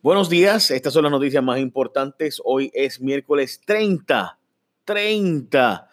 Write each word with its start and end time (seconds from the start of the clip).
Buenos 0.00 0.30
días, 0.30 0.70
estas 0.70 0.92
son 0.92 1.02
las 1.02 1.10
noticias 1.10 1.42
más 1.42 1.58
importantes. 1.58 2.40
Hoy 2.44 2.70
es 2.72 3.00
miércoles 3.00 3.60
30, 3.66 4.38
30. 4.84 5.90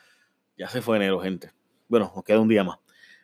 Ya 0.56 0.70
se 0.70 0.84
fue 0.84 0.98
enero, 0.98 1.20
gente. 1.20 1.50
Bueno, 1.88 2.12
nos 2.16 2.24
queda 2.24 2.40
un 2.40 2.48
día 2.48 2.64
más. 2.64 2.78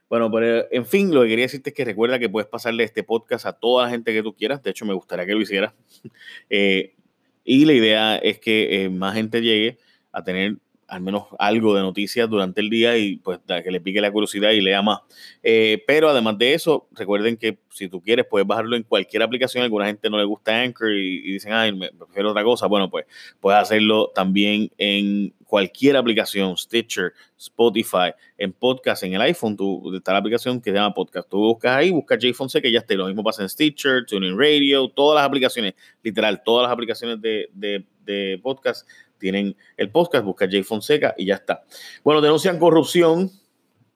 Bueno, 0.09 0.31
pero 0.31 0.65
en 0.71 0.87
fin, 0.87 1.13
lo 1.13 1.21
que 1.21 1.27
quería 1.27 1.45
decirte 1.45 1.69
es 1.69 1.75
que 1.75 1.85
recuerda 1.85 2.17
que 2.17 2.29
puedes 2.29 2.49
pasarle 2.49 2.83
este 2.83 3.03
podcast 3.03 3.45
a 3.45 3.53
toda 3.53 3.85
la 3.85 3.91
gente 3.91 4.11
que 4.11 4.23
tú 4.23 4.35
quieras. 4.35 4.63
De 4.63 4.71
hecho, 4.71 4.83
me 4.85 4.95
gustaría 4.95 5.27
que 5.27 5.33
lo 5.33 5.41
hicieras. 5.41 5.73
Eh, 6.49 6.95
y 7.43 7.65
la 7.65 7.73
idea 7.73 8.17
es 8.17 8.39
que 8.39 8.83
eh, 8.83 8.89
más 8.89 9.13
gente 9.13 9.39
llegue 9.39 9.77
a 10.11 10.23
tener 10.23 10.57
al 10.91 10.99
menos 10.99 11.27
algo 11.39 11.73
de 11.73 11.81
noticias 11.81 12.29
durante 12.29 12.59
el 12.59 12.69
día 12.69 12.97
y 12.97 13.15
pues 13.15 13.39
que 13.47 13.71
le 13.71 13.79
pique 13.79 14.01
la 14.01 14.11
curiosidad 14.11 14.51
y 14.51 14.59
lea 14.59 14.81
más. 14.81 14.99
Eh, 15.41 15.81
pero 15.87 16.09
además 16.09 16.37
de 16.37 16.53
eso, 16.53 16.89
recuerden 16.91 17.37
que 17.37 17.59
si 17.69 17.87
tú 17.87 18.01
quieres 18.01 18.25
puedes 18.29 18.45
bajarlo 18.45 18.75
en 18.75 18.83
cualquier 18.83 19.23
aplicación. 19.23 19.63
Alguna 19.63 19.85
gente 19.85 20.09
no 20.09 20.17
le 20.17 20.25
gusta 20.25 20.61
Anchor 20.61 20.91
y, 20.91 21.31
dicen, 21.31 21.53
ay, 21.53 21.71
me 21.71 21.91
prefiero 21.93 22.31
otra 22.31 22.43
cosa. 22.43 22.67
Bueno, 22.67 22.89
pues 22.89 23.05
puedes 23.39 23.61
hacerlo 23.61 24.11
también 24.13 24.69
en 24.77 25.33
cualquier 25.45 25.95
aplicación, 25.95 26.57
Stitcher, 26.57 27.13
Spotify, 27.37 28.11
en 28.37 28.51
podcast, 28.51 29.03
en 29.03 29.13
el 29.13 29.21
iPhone, 29.21 29.55
tú, 29.55 29.95
está 29.95 30.11
la 30.11 30.19
aplicación 30.19 30.59
que 30.59 30.71
se 30.71 30.75
llama 30.75 30.93
podcast. 30.93 31.29
Tú 31.29 31.37
buscas 31.37 31.77
ahí, 31.77 31.89
buscas 31.89 32.17
Jay 32.19 32.33
Fonseca 32.33 32.67
y 32.67 32.73
ya 32.73 32.79
está. 32.79 32.95
Lo 32.95 33.07
mismo 33.07 33.23
pasa 33.23 33.43
en 33.43 33.47
Stitcher, 33.47 34.05
TuneIn 34.05 34.37
Radio, 34.37 34.89
todas 34.89 35.15
las 35.15 35.25
aplicaciones, 35.25 35.73
literal, 36.03 36.41
todas 36.43 36.63
las 36.63 36.73
aplicaciones 36.73 37.21
de, 37.21 37.49
de 37.53 38.39
podcast 38.43 38.85
tienen 39.21 39.55
el 39.77 39.89
podcast, 39.89 40.25
busca 40.25 40.47
Jay 40.49 40.63
Fonseca 40.63 41.15
y 41.17 41.27
ya 41.27 41.35
está. 41.35 41.63
Bueno, 42.03 42.19
denuncian 42.19 42.59
corrupción, 42.59 43.31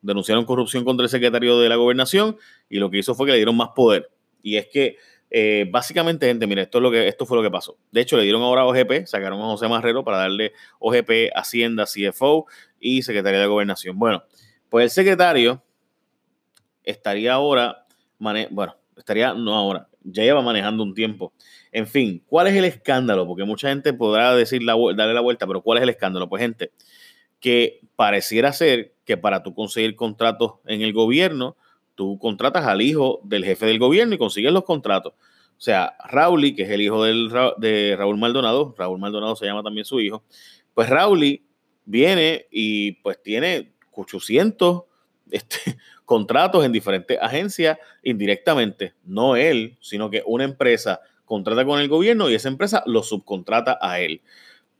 denunciaron 0.01 0.45
corrupción 0.45 0.85
contra 0.85 1.03
el 1.03 1.09
secretario 1.09 1.59
de 1.59 1.67
la 1.67 1.75
gobernación 1.75 2.37
y 2.69 2.77
lo 2.77 2.89
que 2.89 2.99
hizo 2.99 3.15
fue 3.15 3.25
que 3.25 3.31
le 3.33 3.39
dieron 3.39 3.57
más 3.57 3.69
poder. 3.75 4.09
Y 4.41 4.55
es 4.55 4.67
que 4.67 4.97
eh, 5.31 5.65
básicamente, 5.69 6.27
gente, 6.27 6.47
mira, 6.47 6.61
esto, 6.61 6.77
es 6.77 6.81
lo 6.81 6.91
que, 6.91 7.07
esto 7.07 7.25
fue 7.25 7.35
lo 7.35 7.43
que 7.43 7.51
pasó. 7.51 7.77
De 7.91 8.01
hecho, 8.01 8.15
le 8.15 8.23
dieron 8.23 8.41
ahora 8.43 8.65
OGP, 8.65 9.05
sacaron 9.05 9.41
a 9.41 9.45
José 9.45 9.67
Marrero 9.67 10.03
para 10.03 10.17
darle 10.17 10.53
OGP, 10.79 11.31
Hacienda, 11.35 11.85
CFO 11.85 12.45
y 12.79 13.01
Secretaría 13.01 13.39
de 13.39 13.47
Gobernación. 13.47 13.97
Bueno, 13.99 14.23
pues 14.69 14.83
el 14.83 14.89
secretario 14.91 15.63
estaría 16.83 17.33
ahora, 17.33 17.85
bueno, 18.19 18.77
estaría, 18.95 19.33
no 19.33 19.55
ahora, 19.55 19.89
ya 20.05 20.23
lleva 20.23 20.41
manejando 20.41 20.83
un 20.83 20.93
tiempo. 20.93 21.33
En 21.71 21.87
fin, 21.87 22.23
¿cuál 22.27 22.47
es 22.47 22.55
el 22.55 22.65
escándalo? 22.65 23.27
Porque 23.27 23.43
mucha 23.43 23.69
gente 23.69 23.93
podrá 23.93 24.35
decir 24.35 24.63
la, 24.63 24.75
darle 24.95 25.13
la 25.13 25.21
vuelta, 25.21 25.45
pero 25.47 25.61
¿cuál 25.61 25.79
es 25.79 25.83
el 25.83 25.89
escándalo? 25.89 26.29
Pues 26.29 26.41
gente, 26.41 26.71
que 27.39 27.81
pareciera 27.95 28.53
ser 28.53 28.93
que 29.05 29.17
para 29.17 29.43
tú 29.43 29.53
conseguir 29.53 29.95
contratos 29.95 30.53
en 30.65 30.81
el 30.81 30.93
gobierno, 30.93 31.57
tú 31.95 32.17
contratas 32.19 32.65
al 32.65 32.81
hijo 32.81 33.21
del 33.23 33.45
jefe 33.45 33.65
del 33.65 33.79
gobierno 33.79 34.15
y 34.15 34.17
consigues 34.17 34.51
los 34.51 34.63
contratos. 34.63 35.13
O 35.57 35.61
sea, 35.61 35.95
Rauli, 36.09 36.53
que 36.55 36.63
es 36.63 36.69
el 36.69 36.81
hijo 36.81 37.03
del, 37.03 37.31
de 37.57 37.95
Raúl 37.97 38.17
Maldonado, 38.17 38.75
Raúl 38.77 38.99
Maldonado 38.99 39.35
se 39.35 39.45
llama 39.45 39.63
también 39.63 39.85
su 39.85 39.99
hijo, 39.99 40.23
pues 40.73 40.89
Rauli 40.89 41.45
viene 41.85 42.47
y 42.51 42.93
pues 42.93 43.21
tiene 43.21 43.73
800 43.91 44.83
este, 45.31 45.77
contratos 46.05 46.65
en 46.65 46.71
diferentes 46.71 47.17
agencias 47.21 47.77
indirectamente, 48.03 48.93
no 49.05 49.35
él, 49.35 49.77
sino 49.81 50.09
que 50.09 50.23
una 50.25 50.43
empresa 50.43 51.01
contrata 51.25 51.65
con 51.65 51.79
el 51.79 51.87
gobierno 51.87 52.29
y 52.29 52.35
esa 52.35 52.49
empresa 52.49 52.83
lo 52.85 53.03
subcontrata 53.03 53.77
a 53.81 53.99
él. 53.99 54.21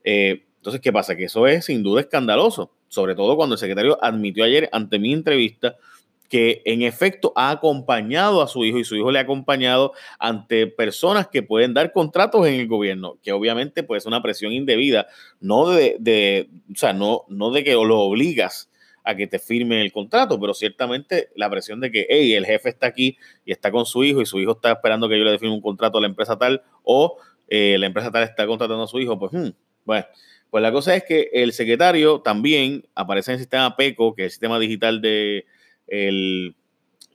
Eh, 0.03 0.43
entonces, 0.57 0.81
¿qué 0.81 0.93
pasa? 0.93 1.15
Que 1.15 1.25
eso 1.25 1.45
es 1.47 1.65
sin 1.65 1.83
duda 1.83 2.01
escandaloso, 2.01 2.71
sobre 2.87 3.15
todo 3.15 3.35
cuando 3.35 3.55
el 3.55 3.59
secretario 3.59 3.97
admitió 4.03 4.43
ayer 4.43 4.69
ante 4.71 4.99
mi 4.99 5.13
entrevista 5.13 5.75
que 6.29 6.63
en 6.65 6.81
efecto 6.81 7.33
ha 7.35 7.51
acompañado 7.51 8.41
a 8.41 8.47
su 8.47 8.65
hijo 8.65 8.79
y 8.79 8.83
su 8.83 8.95
hijo 8.95 9.11
le 9.11 9.19
ha 9.19 9.23
acompañado 9.23 9.93
ante 10.17 10.65
personas 10.67 11.27
que 11.27 11.43
pueden 11.43 11.73
dar 11.73 11.91
contratos 11.91 12.47
en 12.47 12.55
el 12.55 12.67
gobierno, 12.67 13.17
que 13.21 13.31
obviamente 13.31 13.83
pues 13.83 14.03
es 14.03 14.07
una 14.07 14.23
presión 14.23 14.51
indebida, 14.51 15.07
no 15.39 15.69
de, 15.69 15.97
de 15.99 16.49
o 16.71 16.75
sea, 16.75 16.93
no, 16.93 17.25
no 17.27 17.51
de 17.51 17.63
que 17.63 17.73
lo 17.73 17.99
obligas 17.99 18.69
a 19.05 19.15
que 19.15 19.27
te 19.27 19.39
firme 19.39 19.81
el 19.81 19.91
contrato, 19.91 20.39
pero 20.39 20.53
ciertamente 20.53 21.29
la 21.35 21.49
presión 21.49 21.79
de 21.79 21.91
que, 21.91 22.07
hey, 22.09 22.33
el 22.33 22.45
jefe 22.45 22.69
está 22.69 22.87
aquí 22.87 23.17
y 23.45 23.51
está 23.51 23.71
con 23.71 23.85
su 23.85 24.03
hijo 24.03 24.21
y 24.21 24.25
su 24.25 24.39
hijo 24.39 24.53
está 24.53 24.71
esperando 24.71 25.07
que 25.07 25.17
yo 25.17 25.23
le 25.23 25.37
firme 25.37 25.53
un 25.53 25.61
contrato 25.61 25.99
a 25.99 26.01
la 26.01 26.07
empresa 26.07 26.37
tal 26.37 26.63
o 26.83 27.17
eh, 27.47 27.77
la 27.79 27.85
empresa 27.85 28.11
tal 28.11 28.23
está 28.23 28.47
contratando 28.47 28.83
a 28.83 28.87
su 28.87 28.99
hijo, 28.99 29.19
pues, 29.19 29.31
hmm, 29.31 29.49
bueno, 29.85 30.05
pues 30.49 30.61
la 30.61 30.71
cosa 30.71 30.95
es 30.95 31.03
que 31.03 31.29
el 31.33 31.53
secretario 31.53 32.21
también 32.21 32.87
aparece 32.95 33.31
en 33.31 33.33
el 33.33 33.39
sistema 33.39 33.75
PECO, 33.75 34.15
que 34.15 34.23
es 34.23 34.25
el 34.25 34.31
sistema 34.31 34.57
digital 34.57 35.01
de, 35.01 35.45
el, 35.87 36.55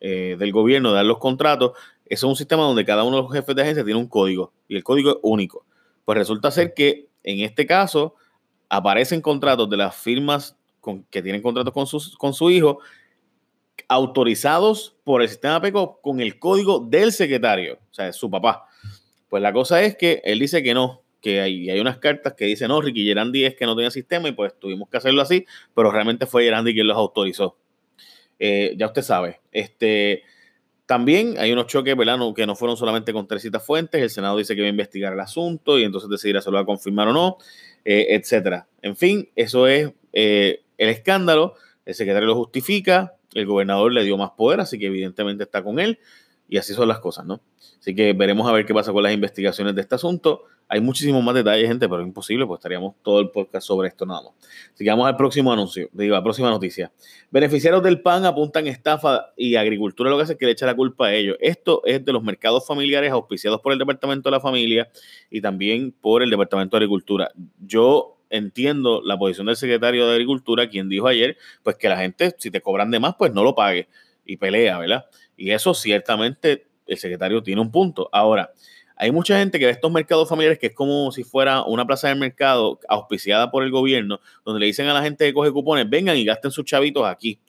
eh, 0.00 0.36
del 0.38 0.52
gobierno, 0.52 0.90
de 0.90 0.96
dar 0.96 1.06
los 1.06 1.18
contratos. 1.18 1.72
Es 2.06 2.22
un 2.22 2.36
sistema 2.36 2.64
donde 2.64 2.84
cada 2.84 3.02
uno 3.02 3.16
de 3.16 3.22
los 3.22 3.32
jefes 3.32 3.56
de 3.56 3.62
agencia 3.62 3.84
tiene 3.84 3.98
un 3.98 4.08
código 4.08 4.52
y 4.68 4.76
el 4.76 4.84
código 4.84 5.10
es 5.10 5.16
único. 5.22 5.64
Pues 6.04 6.18
resulta 6.18 6.50
ser 6.50 6.74
que 6.74 7.08
en 7.22 7.40
este 7.40 7.66
caso 7.66 8.14
aparecen 8.68 9.20
contratos 9.20 9.68
de 9.70 9.76
las 9.76 9.96
firmas 9.96 10.56
que 11.10 11.22
tienen 11.22 11.42
contratos 11.42 11.72
con, 11.72 11.86
con 12.18 12.34
su 12.34 12.50
hijo, 12.50 12.80
autorizados 13.88 14.96
por 15.04 15.22
el 15.22 15.28
sistema 15.28 15.60
PECO 15.60 16.00
con 16.00 16.20
el 16.20 16.38
código 16.38 16.80
del 16.80 17.12
secretario, 17.12 17.74
o 17.90 17.94
sea, 17.94 18.12
su 18.12 18.30
papá. 18.30 18.66
Pues 19.28 19.42
la 19.42 19.52
cosa 19.52 19.82
es 19.82 19.96
que 19.96 20.20
él 20.24 20.38
dice 20.38 20.62
que 20.62 20.74
no, 20.74 21.02
que 21.20 21.40
hay, 21.40 21.70
hay 21.70 21.80
unas 21.80 21.98
cartas 21.98 22.34
que 22.34 22.44
dicen, 22.46 22.68
no, 22.68 22.80
Ricky 22.80 23.04
Gerandi 23.04 23.44
es 23.44 23.54
que 23.54 23.66
no 23.66 23.76
tenía 23.76 23.90
sistema 23.90 24.28
y 24.28 24.32
pues 24.32 24.58
tuvimos 24.58 24.88
que 24.88 24.96
hacerlo 24.96 25.22
así, 25.22 25.46
pero 25.74 25.90
realmente 25.90 26.26
fue 26.26 26.44
Gerandi 26.44 26.74
quien 26.74 26.86
los 26.86 26.96
autorizó. 26.96 27.56
Eh, 28.38 28.74
ya 28.76 28.86
usted 28.86 29.02
sabe. 29.02 29.40
Este, 29.52 30.22
también 30.86 31.36
hay 31.38 31.52
unos 31.52 31.66
choques, 31.66 31.96
¿verdad? 31.96 32.18
que 32.34 32.46
no 32.46 32.56
fueron 32.56 32.76
solamente 32.76 33.12
con 33.12 33.28
tres 33.28 33.42
citas 33.42 33.64
fuentes. 33.64 34.00
El 34.00 34.10
Senado 34.10 34.36
dice 34.36 34.56
que 34.56 34.62
va 34.62 34.66
a 34.66 34.70
investigar 34.70 35.12
el 35.12 35.20
asunto 35.20 35.78
y 35.78 35.84
entonces 35.84 36.10
decidirá 36.10 36.40
si 36.40 36.50
lo 36.50 36.56
va 36.56 36.62
a 36.62 36.66
confirmar 36.66 37.08
o 37.08 37.12
no, 37.12 37.36
eh, 37.84 38.06
etcétera. 38.10 38.66
En 38.82 38.96
fin, 38.96 39.28
eso 39.36 39.68
es 39.68 39.92
eh, 40.12 40.62
el 40.80 40.88
escándalo, 40.88 41.54
el 41.84 41.94
secretario 41.94 42.26
lo 42.26 42.34
justifica, 42.34 43.14
el 43.34 43.44
gobernador 43.44 43.92
le 43.92 44.02
dio 44.02 44.16
más 44.16 44.30
poder, 44.30 44.60
así 44.60 44.78
que 44.78 44.86
evidentemente 44.86 45.44
está 45.44 45.62
con 45.62 45.78
él, 45.78 45.98
y 46.48 46.56
así 46.56 46.72
son 46.72 46.88
las 46.88 47.00
cosas, 47.00 47.26
¿no? 47.26 47.40
Así 47.78 47.94
que 47.94 48.14
veremos 48.14 48.48
a 48.48 48.52
ver 48.52 48.64
qué 48.64 48.72
pasa 48.72 48.92
con 48.92 49.02
las 49.02 49.12
investigaciones 49.12 49.74
de 49.74 49.82
este 49.82 49.94
asunto. 49.94 50.44
Hay 50.68 50.80
muchísimos 50.80 51.22
más 51.22 51.34
detalles, 51.34 51.68
gente, 51.68 51.86
pero 51.86 52.00
es 52.00 52.06
imposible, 52.06 52.46
pues 52.46 52.58
estaríamos 52.58 52.94
todo 53.02 53.20
el 53.20 53.30
podcast 53.30 53.66
sobre 53.66 53.88
esto 53.88 54.06
nada 54.06 54.22
más. 54.22 54.32
Así 54.72 54.84
que 54.84 54.90
vamos 54.90 55.06
al 55.06 55.16
próximo 55.16 55.52
anuncio, 55.52 55.90
digo, 55.92 56.14
a 56.14 56.18
la 56.18 56.24
próxima 56.24 56.48
noticia. 56.48 56.90
Beneficiarios 57.30 57.82
del 57.82 58.00
PAN 58.00 58.24
apuntan 58.24 58.66
estafa 58.66 59.32
y 59.36 59.56
agricultura 59.56 60.08
lo 60.08 60.16
que 60.16 60.22
hace 60.22 60.32
es 60.32 60.38
que 60.38 60.46
le 60.46 60.52
echa 60.52 60.64
la 60.64 60.74
culpa 60.74 61.08
a 61.08 61.14
ellos. 61.14 61.36
Esto 61.40 61.82
es 61.84 62.02
de 62.04 62.12
los 62.12 62.22
mercados 62.22 62.66
familiares 62.66 63.12
auspiciados 63.12 63.60
por 63.60 63.72
el 63.72 63.78
Departamento 63.78 64.30
de 64.30 64.36
la 64.36 64.40
Familia 64.40 64.90
y 65.30 65.42
también 65.42 65.92
por 65.92 66.22
el 66.22 66.30
Departamento 66.30 66.76
de 66.76 66.84
Agricultura. 66.84 67.30
Yo 67.58 68.19
entiendo 68.30 69.02
la 69.04 69.18
posición 69.18 69.46
del 69.46 69.56
secretario 69.56 70.06
de 70.06 70.14
Agricultura, 70.14 70.68
quien 70.68 70.88
dijo 70.88 71.08
ayer, 71.08 71.36
pues 71.62 71.76
que 71.76 71.88
la 71.88 71.98
gente, 71.98 72.34
si 72.38 72.50
te 72.50 72.60
cobran 72.60 72.90
de 72.90 73.00
más, 73.00 73.14
pues 73.18 73.32
no 73.32 73.42
lo 73.42 73.54
pague 73.54 73.88
y 74.24 74.36
pelea, 74.36 74.78
¿verdad? 74.78 75.06
Y 75.36 75.50
eso 75.50 75.74
ciertamente 75.74 76.66
el 76.86 76.98
secretario 76.98 77.42
tiene 77.42 77.60
un 77.60 77.70
punto. 77.70 78.08
Ahora, 78.12 78.52
hay 78.96 79.12
mucha 79.12 79.38
gente 79.38 79.58
que 79.58 79.64
ve 79.64 79.72
estos 79.72 79.90
mercados 79.90 80.28
familiares 80.28 80.58
que 80.58 80.66
es 80.66 80.74
como 80.74 81.10
si 81.10 81.24
fuera 81.24 81.62
una 81.62 81.86
plaza 81.86 82.08
de 82.08 82.14
mercado 82.16 82.78
auspiciada 82.88 83.50
por 83.50 83.62
el 83.62 83.70
gobierno, 83.70 84.20
donde 84.44 84.60
le 84.60 84.66
dicen 84.66 84.86
a 84.88 84.94
la 84.94 85.02
gente 85.02 85.24
que 85.24 85.32
coge 85.32 85.50
cupones, 85.50 85.88
vengan 85.88 86.16
y 86.16 86.24
gasten 86.24 86.50
sus 86.50 86.64
chavitos 86.64 87.06
aquí. 87.06 87.40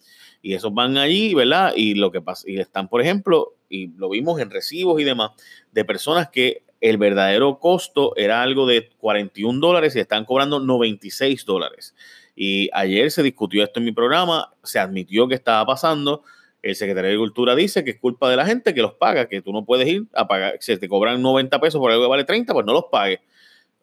Y 0.41 0.53
esos 0.53 0.73
van 0.73 0.97
allí, 0.97 1.35
¿verdad? 1.35 1.73
Y 1.75 1.95
lo 1.95 2.11
que 2.11 2.21
pasa, 2.21 2.49
y 2.49 2.57
están, 2.57 2.87
por 2.87 3.01
ejemplo, 3.01 3.55
y 3.69 3.89
lo 3.97 4.09
vimos 4.09 4.39
en 4.39 4.49
recibos 4.49 4.99
y 5.01 5.03
demás, 5.03 5.31
de 5.71 5.85
personas 5.85 6.29
que 6.29 6.63
el 6.81 6.97
verdadero 6.97 7.59
costo 7.59 8.13
era 8.17 8.41
algo 8.41 8.65
de 8.65 8.89
41 8.97 9.59
dólares 9.59 9.95
y 9.95 9.99
están 9.99 10.25
cobrando 10.25 10.59
96 10.59 11.45
dólares. 11.45 11.95
Y 12.35 12.69
ayer 12.73 13.11
se 13.11 13.21
discutió 13.21 13.63
esto 13.63 13.79
en 13.79 13.85
mi 13.85 13.91
programa, 13.91 14.51
se 14.63 14.79
admitió 14.79 15.27
que 15.27 15.35
estaba 15.35 15.63
pasando. 15.65 16.23
El 16.63 16.75
secretario 16.75 17.09
de 17.09 17.13
Agricultura 17.13 17.55
dice 17.55 17.83
que 17.83 17.91
es 17.91 17.99
culpa 17.99 18.29
de 18.29 18.35
la 18.35 18.45
gente 18.45 18.73
que 18.73 18.81
los 18.81 18.93
paga, 18.93 19.27
que 19.27 19.41
tú 19.41 19.53
no 19.53 19.63
puedes 19.63 19.87
ir 19.87 20.05
a 20.13 20.27
pagar, 20.27 20.57
si 20.59 20.75
te 20.77 20.87
cobran 20.87 21.21
90 21.21 21.59
pesos 21.59 21.79
por 21.79 21.91
algo 21.91 22.03
que 22.03 22.09
vale 22.09 22.23
30, 22.23 22.51
pues 22.53 22.65
no 22.65 22.73
los 22.73 22.85
pagues. 22.91 23.19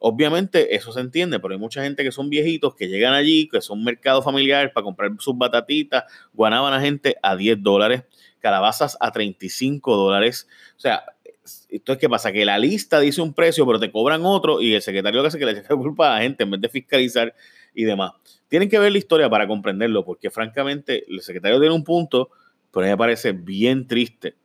Obviamente 0.00 0.76
eso 0.76 0.92
se 0.92 1.00
entiende, 1.00 1.40
pero 1.40 1.54
hay 1.54 1.60
mucha 1.60 1.82
gente 1.82 2.04
que 2.04 2.12
son 2.12 2.30
viejitos 2.30 2.74
que 2.74 2.88
llegan 2.88 3.14
allí, 3.14 3.48
que 3.48 3.60
son 3.60 3.82
mercados 3.82 4.24
familiares 4.24 4.72
para 4.72 4.84
comprar 4.84 5.10
sus 5.18 5.36
batatitas, 5.36 6.04
guanábana 6.32 6.80
gente 6.80 7.16
a 7.20 7.34
10 7.34 7.62
dólares, 7.62 8.04
calabazas 8.38 8.96
a 9.00 9.10
35 9.10 9.96
dólares. 9.96 10.48
O 10.76 10.80
sea, 10.80 11.04
entonces, 11.68 12.00
¿qué 12.00 12.08
pasa? 12.08 12.32
Que 12.32 12.44
la 12.44 12.58
lista 12.58 13.00
dice 13.00 13.20
un 13.20 13.34
precio, 13.34 13.66
pero 13.66 13.78
te 13.78 13.90
cobran 13.90 14.24
otro 14.24 14.60
y 14.60 14.74
el 14.74 14.82
secretario 14.82 15.24
hace 15.24 15.38
que 15.38 15.46
le 15.46 15.52
echa 15.52 15.68
culpa 15.76 16.12
a 16.12 16.16
la 16.16 16.22
gente 16.22 16.44
en 16.44 16.50
vez 16.50 16.60
de 16.60 16.68
fiscalizar 16.68 17.34
y 17.74 17.84
demás. 17.84 18.12
Tienen 18.48 18.68
que 18.68 18.78
ver 18.78 18.92
la 18.92 18.98
historia 18.98 19.28
para 19.28 19.46
comprenderlo, 19.46 20.04
porque 20.04 20.30
francamente 20.30 21.04
el 21.08 21.20
secretario 21.20 21.60
tiene 21.60 21.74
un 21.74 21.84
punto, 21.84 22.30
pero 22.72 22.86
me 22.86 22.96
parece 22.96 23.32
bien 23.32 23.86
triste 23.86 24.36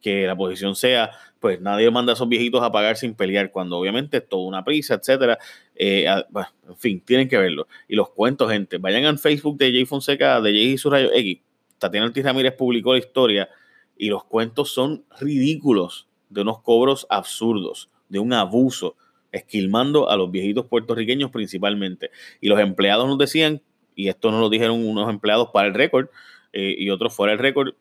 que 0.00 0.26
la 0.26 0.36
posición 0.36 0.76
sea, 0.76 1.12
pues 1.40 1.60
nadie 1.62 1.90
manda 1.90 2.12
a 2.12 2.14
esos 2.14 2.28
viejitos 2.28 2.62
a 2.62 2.70
pagar 2.70 2.96
sin 2.96 3.14
pelear, 3.14 3.50
cuando 3.50 3.78
obviamente 3.78 4.18
es 4.18 4.28
toda 4.28 4.46
una 4.46 4.62
prisa, 4.62 4.94
etcétera. 4.94 5.38
Eh, 5.74 6.06
bueno, 6.28 6.48
en 6.68 6.76
fin, 6.76 7.00
tienen 7.00 7.26
que 7.26 7.38
verlo. 7.38 7.68
Y 7.88 7.96
los 7.96 8.10
cuentos, 8.10 8.50
gente, 8.50 8.76
vayan 8.76 9.04
al 9.06 9.18
Facebook 9.18 9.56
de 9.56 9.72
Jay 9.72 9.86
Fonseca, 9.86 10.42
de 10.42 10.50
Jay 10.50 10.72
y 10.72 10.78
su 10.78 10.90
rayo 10.90 11.10
X. 11.10 11.38
Tatiana 11.78 12.06
Ortiz 12.06 12.22
Ramírez 12.24 12.52
publicó 12.52 12.92
la 12.92 12.98
historia 12.98 13.48
y 13.96 14.08
los 14.08 14.24
cuentos 14.24 14.70
son 14.72 15.04
ridículos 15.18 16.08
de 16.34 16.42
unos 16.42 16.60
cobros 16.60 17.06
absurdos, 17.08 17.88
de 18.08 18.18
un 18.18 18.32
abuso, 18.32 18.96
esquilmando 19.32 20.10
a 20.10 20.16
los 20.16 20.30
viejitos 20.30 20.66
puertorriqueños 20.66 21.30
principalmente. 21.30 22.10
Y 22.40 22.48
los 22.48 22.60
empleados 22.60 23.08
nos 23.08 23.18
decían, 23.18 23.62
y 23.96 24.08
esto 24.08 24.30
nos 24.30 24.40
lo 24.40 24.50
dijeron 24.50 24.86
unos 24.86 25.08
empleados 25.08 25.50
para 25.52 25.68
el 25.68 25.74
récord, 25.74 26.08
eh, 26.52 26.74
y 26.78 26.90
otros 26.90 27.14
fuera 27.14 27.32
del 27.32 27.40
récord, 27.40 27.74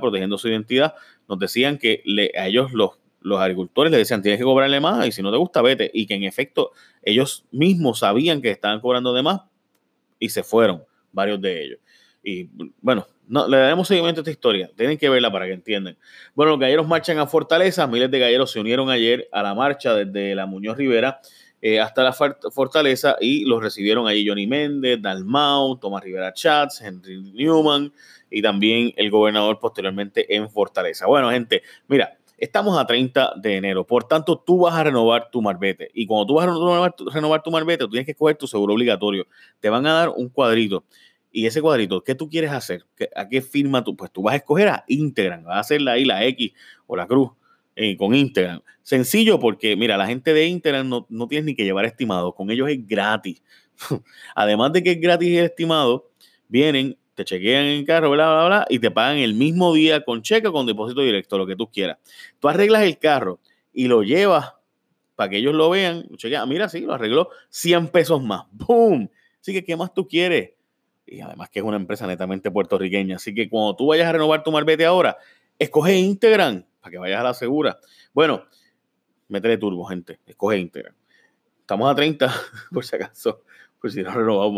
protegiendo 0.00 0.36
su 0.36 0.48
identidad, 0.48 0.94
nos 1.28 1.38
decían 1.38 1.78
que 1.78 2.02
a 2.36 2.46
ellos 2.46 2.72
los, 2.72 2.90
los 3.22 3.40
agricultores 3.40 3.90
les 3.90 4.00
decían 4.00 4.20
tienes 4.20 4.38
que 4.38 4.44
cobrarle 4.44 4.80
más 4.80 5.06
y 5.06 5.12
si 5.12 5.22
no 5.22 5.30
te 5.30 5.38
gusta 5.38 5.62
vete. 5.62 5.90
Y 5.94 6.06
que 6.06 6.14
en 6.14 6.24
efecto 6.24 6.72
ellos 7.02 7.46
mismos 7.52 8.00
sabían 8.00 8.42
que 8.42 8.50
estaban 8.50 8.80
cobrando 8.80 9.14
de 9.14 9.22
más 9.22 9.40
y 10.18 10.28
se 10.28 10.42
fueron, 10.42 10.84
varios 11.10 11.40
de 11.40 11.64
ellos. 11.64 11.78
Y 12.22 12.50
bueno, 12.80 13.06
no, 13.28 13.48
le 13.48 13.56
daremos 13.56 13.88
seguimiento 13.88 14.20
a 14.20 14.22
esta 14.22 14.30
historia. 14.30 14.70
Tienen 14.76 14.98
que 14.98 15.08
verla 15.08 15.30
para 15.30 15.46
que 15.46 15.52
entiendan. 15.52 15.96
Bueno, 16.34 16.52
los 16.52 16.60
galleros 16.60 16.86
marchan 16.86 17.18
a 17.18 17.26
Fortaleza. 17.26 17.86
Miles 17.86 18.10
de 18.10 18.18
galleros 18.18 18.50
se 18.50 18.60
unieron 18.60 18.90
ayer 18.90 19.28
a 19.32 19.42
la 19.42 19.54
marcha 19.54 19.94
desde 19.94 20.34
la 20.34 20.46
Muñoz 20.46 20.76
Rivera 20.76 21.20
eh, 21.64 21.78
hasta 21.78 22.02
la 22.02 22.12
Fortaleza 22.12 23.16
y 23.20 23.44
los 23.44 23.62
recibieron 23.62 24.08
allí 24.08 24.26
Johnny 24.26 24.48
Méndez, 24.48 25.00
Dalmau, 25.00 25.78
Tomás 25.78 26.02
Rivera 26.02 26.32
Chats, 26.32 26.80
Henry 26.80 27.22
Newman 27.34 27.92
y 28.28 28.42
también 28.42 28.92
el 28.96 29.12
gobernador 29.12 29.60
posteriormente 29.60 30.34
en 30.34 30.50
Fortaleza. 30.50 31.06
Bueno, 31.06 31.30
gente, 31.30 31.62
mira, 31.86 32.18
estamos 32.36 32.76
a 32.76 32.84
30 32.84 33.34
de 33.36 33.58
enero, 33.58 33.86
por 33.86 34.02
tanto 34.02 34.40
tú 34.44 34.58
vas 34.58 34.74
a 34.74 34.82
renovar 34.82 35.30
tu 35.30 35.40
marbete 35.40 35.88
y 35.94 36.04
cuando 36.04 36.26
tú 36.26 36.34
vas 36.34 36.48
a 36.48 36.48
renovar, 36.48 36.94
renovar 37.14 37.42
tu 37.44 37.52
marbete, 37.52 37.84
tú 37.84 37.90
tienes 37.90 38.06
que 38.06 38.12
escoger 38.12 38.36
tu 38.36 38.48
seguro 38.48 38.74
obligatorio. 38.74 39.28
Te 39.60 39.70
van 39.70 39.86
a 39.86 39.92
dar 39.92 40.08
un 40.08 40.30
cuadrito 40.30 40.82
y 41.32 41.46
ese 41.46 41.62
cuadrito, 41.62 42.04
¿qué 42.04 42.14
tú 42.14 42.28
quieres 42.28 42.50
hacer? 42.50 42.84
¿A 43.16 43.28
qué 43.28 43.40
firma 43.40 43.82
tú? 43.82 43.96
Pues 43.96 44.12
tú 44.12 44.22
vas 44.22 44.34
a 44.34 44.36
escoger 44.36 44.68
a 44.68 44.84
Integran, 44.86 45.44
vas 45.44 45.56
a 45.56 45.60
hacer 45.60 45.88
ahí 45.88 46.04
la 46.04 46.24
X 46.26 46.52
o 46.86 46.94
la 46.94 47.06
cruz 47.06 47.30
eh, 47.74 47.96
con 47.96 48.14
Integran. 48.14 48.62
Sencillo 48.82 49.40
porque, 49.40 49.74
mira, 49.74 49.96
la 49.96 50.06
gente 50.06 50.34
de 50.34 50.46
Integran 50.46 50.88
no, 50.88 51.06
no 51.08 51.26
tienes 51.28 51.46
ni 51.46 51.54
que 51.54 51.64
llevar 51.64 51.86
estimado, 51.86 52.34
con 52.34 52.50
ellos 52.50 52.68
es 52.68 52.86
gratis. 52.86 53.42
Además 54.34 54.72
de 54.74 54.82
que 54.82 54.90
es 54.92 55.00
gratis 55.00 55.38
el 55.38 55.44
estimado, 55.46 56.10
vienen, 56.48 56.98
te 57.14 57.24
chequean 57.24 57.64
el 57.64 57.84
carro, 57.86 58.10
bla, 58.10 58.30
bla, 58.30 58.46
bla, 58.46 58.66
y 58.68 58.78
te 58.78 58.90
pagan 58.90 59.16
el 59.16 59.34
mismo 59.34 59.72
día 59.72 60.04
con 60.04 60.20
cheque 60.20 60.48
o 60.48 60.52
con 60.52 60.66
depósito 60.66 61.00
directo, 61.00 61.38
lo 61.38 61.46
que 61.46 61.56
tú 61.56 61.70
quieras. 61.70 61.96
Tú 62.40 62.48
arreglas 62.48 62.82
el 62.82 62.98
carro 62.98 63.40
y 63.72 63.88
lo 63.88 64.02
llevas 64.02 64.52
para 65.14 65.30
que 65.30 65.38
ellos 65.38 65.54
lo 65.54 65.70
vean, 65.70 66.06
chequean, 66.16 66.42
ah, 66.42 66.46
mira, 66.46 66.68
sí, 66.68 66.80
lo 66.80 66.92
arregló 66.92 67.30
100 67.48 67.88
pesos 67.88 68.22
más. 68.22 68.44
¡Boom! 68.52 69.10
Así 69.40 69.52
que, 69.52 69.64
¿qué 69.64 69.76
más 69.76 69.94
tú 69.94 70.06
quieres? 70.06 70.50
Y 71.06 71.20
además 71.20 71.50
que 71.50 71.58
es 71.58 71.64
una 71.64 71.76
empresa 71.76 72.06
netamente 72.06 72.50
puertorriqueña. 72.50 73.16
Así 73.16 73.34
que 73.34 73.48
cuando 73.48 73.76
tú 73.76 73.86
vayas 73.88 74.08
a 74.08 74.12
renovar 74.12 74.42
tu 74.42 74.52
marbete 74.52 74.84
ahora, 74.84 75.16
escoge 75.58 75.98
Integran 75.98 76.66
para 76.80 76.90
que 76.90 76.98
vayas 76.98 77.20
a 77.20 77.24
la 77.24 77.34
segura. 77.34 77.78
Bueno, 78.12 78.44
métele 79.28 79.56
turbo, 79.58 79.84
gente. 79.84 80.20
Escoge 80.26 80.58
Integran. 80.58 80.94
Estamos 81.60 81.90
a 81.90 81.94
30, 81.94 82.32
por 82.72 82.84
si 82.84 82.96
acaso, 82.96 83.42
por 83.80 83.90
si 83.90 84.02
no 84.02 84.10
has 84.10 84.16
renovado. 84.16 84.52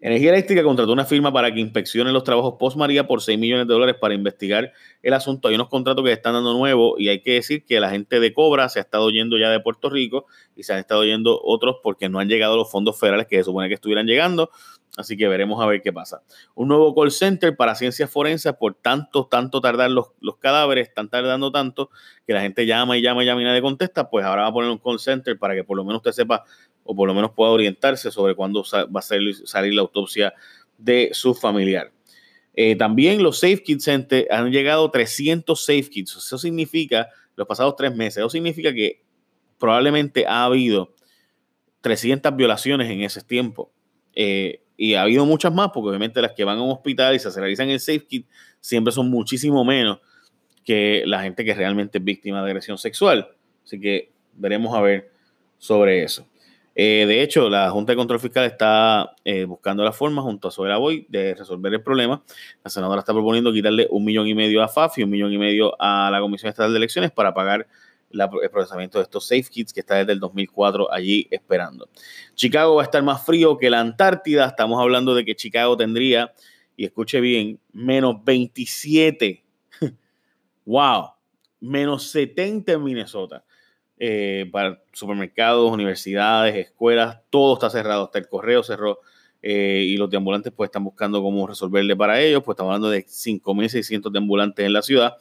Energía 0.00 0.30
Eléctrica 0.30 0.62
contrató 0.62 0.92
una 0.92 1.04
firma 1.04 1.32
para 1.32 1.52
que 1.52 1.60
inspeccione 1.60 2.12
los 2.12 2.24
trabajos 2.24 2.54
post 2.58 2.76
María 2.76 3.06
por 3.06 3.22
6 3.22 3.38
millones 3.38 3.66
de 3.66 3.72
dólares 3.74 3.96
para 4.00 4.14
investigar 4.14 4.72
el 5.02 5.14
asunto. 5.14 5.48
Hay 5.48 5.56
unos 5.56 5.68
contratos 5.68 6.04
que 6.04 6.12
están 6.12 6.34
dando 6.34 6.54
nuevos 6.54 6.94
y 6.98 7.08
hay 7.08 7.22
que 7.22 7.34
decir 7.34 7.64
que 7.64 7.80
la 7.80 7.90
gente 7.90 8.18
de 8.18 8.32
Cobra 8.32 8.68
se 8.68 8.78
ha 8.78 8.82
estado 8.82 9.10
yendo 9.10 9.36
ya 9.36 9.50
de 9.50 9.60
Puerto 9.60 9.90
Rico 9.90 10.26
y 10.56 10.62
se 10.62 10.72
han 10.72 10.78
estado 10.78 11.04
yendo 11.04 11.40
otros 11.42 11.76
porque 11.82 12.08
no 12.08 12.18
han 12.18 12.28
llegado 12.28 12.56
los 12.56 12.70
fondos 12.70 12.98
federales 12.98 13.26
que 13.26 13.36
se 13.36 13.44
supone 13.44 13.68
que 13.68 13.74
estuvieran 13.74 14.06
llegando. 14.06 14.50
Así 14.96 15.16
que 15.16 15.26
veremos 15.26 15.62
a 15.62 15.66
ver 15.66 15.80
qué 15.80 15.92
pasa. 15.92 16.22
Un 16.54 16.68
nuevo 16.68 16.94
call 16.94 17.10
center 17.10 17.56
para 17.56 17.74
ciencias 17.74 18.10
forenses 18.10 18.52
por 18.54 18.74
tanto, 18.74 19.26
tanto 19.26 19.60
tardar 19.62 19.90
los, 19.90 20.08
los 20.20 20.36
cadáveres, 20.36 20.88
están 20.88 21.08
tardando 21.08 21.50
tanto 21.50 21.90
que 22.26 22.34
la 22.34 22.42
gente 22.42 22.66
llama 22.66 22.98
y 22.98 23.02
llama 23.02 23.22
y 23.22 23.26
llama 23.26 23.40
y 23.40 23.44
nadie 23.44 23.62
contesta, 23.62 24.10
pues 24.10 24.24
ahora 24.24 24.42
va 24.42 24.48
a 24.48 24.52
poner 24.52 24.70
un 24.70 24.78
call 24.78 24.98
center 24.98 25.38
para 25.38 25.54
que 25.54 25.64
por 25.64 25.78
lo 25.78 25.84
menos 25.84 26.00
usted 26.00 26.12
sepa 26.12 26.44
o 26.84 26.94
por 26.94 27.08
lo 27.08 27.14
menos 27.14 27.30
pueda 27.32 27.52
orientarse 27.52 28.10
sobre 28.10 28.34
cuándo 28.34 28.64
va 28.74 28.98
a 28.98 29.02
salir, 29.02 29.34
salir 29.46 29.72
la 29.74 29.82
autopsia 29.82 30.34
de 30.76 31.10
su 31.12 31.34
familiar. 31.34 31.92
Eh, 32.54 32.76
también 32.76 33.22
los 33.22 33.38
Safe 33.38 33.62
Kids 33.62 33.84
Center 33.84 34.26
han 34.30 34.50
llegado 34.50 34.90
300 34.90 35.58
Safe 35.64 35.88
Kids. 35.88 36.16
Eso 36.16 36.38
significa, 36.38 37.08
los 37.36 37.46
pasados 37.46 37.76
tres 37.76 37.94
meses, 37.94 38.18
eso 38.18 38.30
significa 38.30 38.72
que 38.72 39.02
probablemente 39.58 40.26
ha 40.26 40.44
habido 40.44 40.94
300 41.80 42.36
violaciones 42.36 42.90
en 42.90 43.02
ese 43.02 43.22
tiempo. 43.22 43.72
Eh, 44.14 44.61
y 44.76 44.94
ha 44.94 45.02
habido 45.02 45.24
muchas 45.26 45.52
más, 45.52 45.70
porque 45.72 45.90
obviamente 45.90 46.20
las 46.20 46.32
que 46.32 46.44
van 46.44 46.58
a 46.58 46.62
un 46.62 46.70
hospital 46.70 47.14
y 47.14 47.18
se 47.18 47.30
realizan 47.30 47.68
el 47.70 47.80
safe 47.80 48.06
kit 48.06 48.26
siempre 48.60 48.92
son 48.92 49.10
muchísimo 49.10 49.64
menos 49.64 49.98
que 50.64 51.02
la 51.06 51.22
gente 51.22 51.44
que 51.44 51.54
realmente 51.54 51.98
es 51.98 52.04
víctima 52.04 52.42
de 52.42 52.50
agresión 52.50 52.78
sexual. 52.78 53.28
Así 53.64 53.80
que 53.80 54.12
veremos 54.34 54.74
a 54.74 54.80
ver 54.80 55.10
sobre 55.58 56.02
eso. 56.02 56.26
Eh, 56.74 57.04
de 57.06 57.22
hecho, 57.22 57.50
la 57.50 57.70
Junta 57.70 57.92
de 57.92 57.96
Control 57.96 58.18
Fiscal 58.18 58.44
está 58.44 59.14
eh, 59.24 59.44
buscando 59.44 59.84
la 59.84 59.92
forma, 59.92 60.22
junto 60.22 60.48
a 60.48 60.50
Sobera 60.50 60.78
Boy, 60.78 61.06
de 61.08 61.34
resolver 61.34 61.72
el 61.74 61.82
problema. 61.82 62.22
La 62.64 62.70
senadora 62.70 63.00
está 63.00 63.12
proponiendo 63.12 63.52
quitarle 63.52 63.86
un 63.90 64.04
millón 64.04 64.26
y 64.26 64.34
medio 64.34 64.62
a 64.62 64.68
FAF 64.68 64.98
y 64.98 65.02
un 65.02 65.10
millón 65.10 65.32
y 65.32 65.38
medio 65.38 65.76
a 65.78 66.10
la 66.10 66.20
Comisión 66.20 66.48
Estatal 66.48 66.72
de 66.72 66.78
Elecciones 66.78 67.10
para 67.10 67.34
pagar 67.34 67.66
el 68.12 68.50
procesamiento 68.50 68.98
de 68.98 69.04
estos 69.04 69.26
safe 69.26 69.44
kits 69.44 69.72
que 69.72 69.80
está 69.80 69.96
desde 69.96 70.12
el 70.12 70.20
2004 70.20 70.92
allí 70.92 71.26
esperando. 71.30 71.88
Chicago 72.34 72.76
va 72.76 72.82
a 72.82 72.84
estar 72.84 73.02
más 73.02 73.24
frío 73.24 73.58
que 73.58 73.70
la 73.70 73.80
Antártida. 73.80 74.46
Estamos 74.46 74.80
hablando 74.80 75.14
de 75.14 75.24
que 75.24 75.34
Chicago 75.34 75.76
tendría, 75.76 76.32
y 76.76 76.84
escuche 76.84 77.20
bien, 77.20 77.60
menos 77.72 78.24
27. 78.24 79.44
¡Wow! 80.64 81.10
Menos 81.60 82.10
70 82.10 82.72
en 82.72 82.82
Minnesota. 82.82 83.44
Eh, 83.98 84.48
para 84.50 84.82
supermercados, 84.92 85.70
universidades, 85.70 86.56
escuelas, 86.56 87.20
todo 87.30 87.54
está 87.54 87.70
cerrado. 87.70 88.04
Hasta 88.04 88.18
el 88.18 88.28
correo 88.28 88.62
cerró. 88.62 89.00
Eh, 89.44 89.84
y 89.88 89.96
los 89.96 90.08
de 90.08 90.16
ambulantes 90.16 90.52
pues 90.56 90.68
están 90.68 90.84
buscando 90.84 91.20
cómo 91.20 91.46
resolverle 91.46 91.96
para 91.96 92.20
ellos. 92.20 92.42
Pues 92.44 92.54
estamos 92.54 92.70
hablando 92.70 92.90
de 92.90 93.04
5.600 93.04 94.10
de 94.10 94.18
ambulantes 94.18 94.64
en 94.64 94.72
la 94.72 94.82
ciudad 94.82 95.16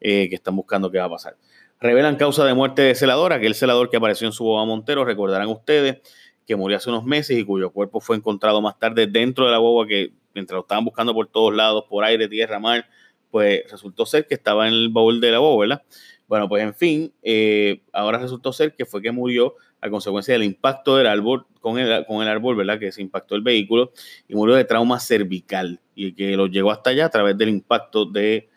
eh, 0.00 0.28
que 0.28 0.34
están 0.34 0.56
buscando 0.56 0.90
qué 0.90 0.98
va 0.98 1.04
a 1.04 1.10
pasar. 1.10 1.36
Revelan 1.82 2.16
causa 2.16 2.44
de 2.44 2.52
muerte 2.52 2.82
de 2.82 2.94
celadora, 2.94 3.40
que 3.40 3.46
el 3.46 3.54
celador 3.54 3.88
que 3.88 3.96
apareció 3.96 4.26
en 4.26 4.34
su 4.34 4.44
boba 4.44 4.66
Montero, 4.66 5.02
recordarán 5.06 5.48
ustedes 5.48 6.02
que 6.46 6.54
murió 6.54 6.76
hace 6.76 6.90
unos 6.90 7.04
meses 7.04 7.38
y 7.38 7.44
cuyo 7.44 7.70
cuerpo 7.70 8.00
fue 8.00 8.16
encontrado 8.16 8.60
más 8.60 8.78
tarde 8.78 9.06
dentro 9.06 9.46
de 9.46 9.52
la 9.52 9.58
boba 9.58 9.86
que 9.86 10.12
mientras 10.34 10.56
lo 10.56 10.60
estaban 10.60 10.84
buscando 10.84 11.14
por 11.14 11.28
todos 11.28 11.54
lados, 11.54 11.84
por 11.88 12.04
aire, 12.04 12.28
tierra, 12.28 12.58
mar, 12.58 12.84
pues 13.30 13.62
resultó 13.70 14.04
ser 14.04 14.26
que 14.26 14.34
estaba 14.34 14.68
en 14.68 14.74
el 14.74 14.90
baúl 14.90 15.22
de 15.22 15.30
la 15.30 15.38
boba, 15.38 15.60
¿verdad? 15.62 15.82
Bueno, 16.28 16.50
pues 16.50 16.62
en 16.62 16.74
fin, 16.74 17.14
eh, 17.22 17.80
ahora 17.94 18.18
resultó 18.18 18.52
ser 18.52 18.74
que 18.74 18.84
fue 18.84 19.00
que 19.00 19.10
murió 19.10 19.54
a 19.80 19.88
consecuencia 19.88 20.34
del 20.34 20.44
impacto 20.44 20.98
del 20.98 21.06
árbol 21.06 21.46
con 21.60 21.78
el, 21.78 22.04
con 22.04 22.20
el 22.20 22.28
árbol, 22.28 22.56
¿verdad? 22.56 22.78
Que 22.78 22.92
se 22.92 23.00
impactó 23.00 23.36
el 23.36 23.42
vehículo 23.42 23.92
y 24.28 24.34
murió 24.34 24.54
de 24.54 24.66
trauma 24.66 25.00
cervical 25.00 25.80
y 25.94 26.12
que 26.12 26.36
lo 26.36 26.46
llegó 26.46 26.72
hasta 26.72 26.90
allá 26.90 27.06
a 27.06 27.10
través 27.10 27.38
del 27.38 27.48
impacto 27.48 28.04
del 28.04 28.48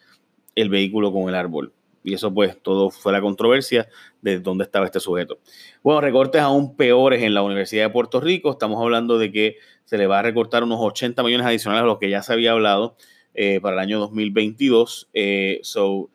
el 0.56 0.68
vehículo 0.68 1.14
con 1.14 1.30
el 1.30 1.36
árbol. 1.36 1.72
Y 2.04 2.14
eso 2.14 2.34
pues 2.34 2.62
todo 2.62 2.90
fue 2.90 3.12
la 3.14 3.22
controversia 3.22 3.88
de 4.22 4.40
dónde 4.40 4.66
estaba 4.66 4.86
este 4.86 5.00
sujeto. 5.00 5.40
Bueno, 5.82 6.02
recortes 6.02 6.42
aún 6.42 6.76
peores 6.76 7.24
en 7.24 7.34
la 7.34 7.42
Universidad 7.42 7.86
de 7.86 7.90
Puerto 7.90 8.20
Rico. 8.20 8.52
Estamos 8.52 8.82
hablando 8.82 9.18
de 9.18 9.32
que 9.32 9.58
se 9.86 9.98
le 9.98 10.08
va 10.08 10.20
a 10.20 10.22
recortar 10.22 10.64
unos 10.64 10.80
80 10.82 11.24
millones 11.24 11.48
adicionales 11.48 11.84
a 11.84 11.88
los 11.88 12.00
que 12.00 12.10
ya 12.10 12.22
se 12.22 12.34
había 12.34 12.52
hablado 12.52 12.98
eh, 13.34 13.60
para 13.62 13.76
el 13.76 13.80
año 13.80 14.00
2022. 14.00 15.10
Eh, 15.14 15.60
so, 15.64 16.10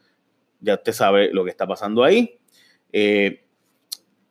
ya 0.61 0.75
usted 0.75 0.93
sabe 0.93 1.31
lo 1.33 1.45
que 1.45 1.51
está 1.51 1.67
pasando 1.67 2.05
ahí. 2.05 2.39
Eh, 2.93 3.45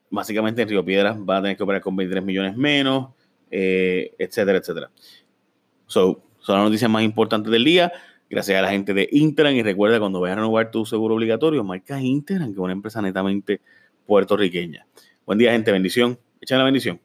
básicamente 0.09 0.61
en 0.61 0.69
Río 0.69 0.85
Piedras 0.85 1.17
va 1.17 1.37
a 1.37 1.41
tener 1.41 1.57
que 1.57 1.63
operar 1.63 1.81
con 1.81 1.95
23 1.95 2.23
millones 2.23 2.55
menos, 2.55 3.09
etcétera, 3.49 4.57
etcétera. 4.59 4.91
So, 5.87 6.21
son 6.39 6.55
las 6.55 6.65
noticias 6.65 6.89
más 6.89 7.03
importantes 7.03 7.51
del 7.51 7.63
día. 7.63 7.91
Gracias 8.29 8.57
a 8.57 8.61
la 8.61 8.69
gente 8.69 8.93
de 8.93 9.07
Interan. 9.11 9.55
Y 9.55 9.63
recuerda, 9.63 9.99
cuando 9.99 10.19
vayas 10.19 10.37
a 10.37 10.41
renovar 10.41 10.71
tu 10.71 10.85
seguro 10.85 11.15
obligatorio, 11.15 11.63
marca 11.63 12.01
Interan, 12.01 12.47
que 12.47 12.53
es 12.53 12.59
una 12.59 12.73
empresa 12.73 13.01
netamente 13.01 13.61
puertorriqueña. 14.05 14.85
Buen 15.25 15.39
día, 15.39 15.51
gente. 15.51 15.71
Bendición. 15.71 16.19
Echen 16.41 16.57
la 16.57 16.65
bendición. 16.65 16.99